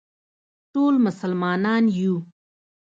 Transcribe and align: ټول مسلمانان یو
ټول 0.73 0.93
مسلمانان 1.05 1.83
یو 1.99 2.15